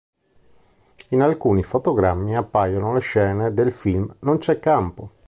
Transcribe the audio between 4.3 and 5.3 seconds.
c'è campo.